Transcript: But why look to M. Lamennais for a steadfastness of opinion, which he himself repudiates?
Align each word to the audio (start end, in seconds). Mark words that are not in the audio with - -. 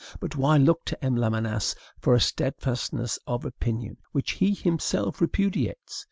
But 0.19 0.35
why 0.35 0.57
look 0.57 0.83
to 0.85 1.05
M. 1.05 1.15
Lamennais 1.15 1.75
for 1.99 2.15
a 2.15 2.19
steadfastness 2.19 3.19
of 3.27 3.45
opinion, 3.45 3.97
which 4.13 4.31
he 4.31 4.55
himself 4.55 5.21
repudiates? 5.21 5.99